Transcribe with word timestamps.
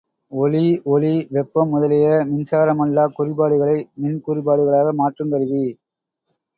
ஒலி, 0.31 0.61
ஒளி, 0.85 1.11
வெப்பம் 1.31 1.69
முதலிய 1.69 2.07
மின்சாரமல்லாக் 2.31 3.15
குறிபாடுகளை 3.19 3.77
மின்குறிபாடுகளாக 4.01 4.97
மாற்றுங் 4.97 5.33
கருவி. 5.33 5.65